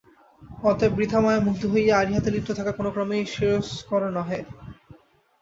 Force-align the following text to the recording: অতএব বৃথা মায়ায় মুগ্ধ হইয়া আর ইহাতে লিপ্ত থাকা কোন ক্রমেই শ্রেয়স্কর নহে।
অতএব 0.63 0.91
বৃথা 0.97 1.19
মায়ায় 1.23 1.45
মুগ্ধ 1.45 1.63
হইয়া 1.73 1.93
আর 1.97 2.07
ইহাতে 2.09 2.29
লিপ্ত 2.31 2.49
থাকা 2.59 2.71
কোন 2.71 2.85
ক্রমেই 2.91 3.23
শ্রেয়স্কর 3.33 4.01
নহে। 4.15 4.39